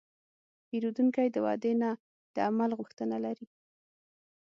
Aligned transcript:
پیرودونکی 0.67 1.27
د 1.31 1.37
وعدې 1.45 1.73
نه، 1.81 1.91
د 2.33 2.35
عمل 2.47 2.71
غوښتنه 2.79 3.15
لري. 3.25 3.47